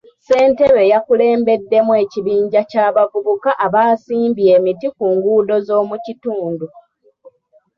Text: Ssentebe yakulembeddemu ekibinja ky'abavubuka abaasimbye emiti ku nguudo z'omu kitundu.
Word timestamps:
Ssentebe 0.17 0.83
yakulembeddemu 0.93 1.91
ekibinja 2.03 2.61
ky'abavubuka 2.69 3.51
abaasimbye 3.65 4.47
emiti 4.57 4.87
ku 4.95 5.05
nguudo 5.13 5.55
z'omu 5.67 5.95
kitundu. 6.05 6.65